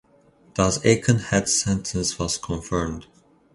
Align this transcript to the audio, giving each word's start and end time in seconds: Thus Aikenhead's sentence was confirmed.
Thus 0.55 0.79
Aikenhead's 0.79 1.53
sentence 1.53 2.17
was 2.17 2.39
confirmed. 2.39 3.05